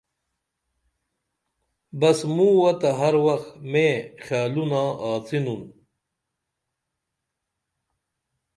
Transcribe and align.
بس 1.99 2.19
مووہ 2.35 2.71
تہ 2.79 2.89
ہر 2.99 3.15
وخ 3.25 3.43
مئیں 3.71 3.97
خیالونہ 4.25 4.83
آڅینُن 5.09 5.61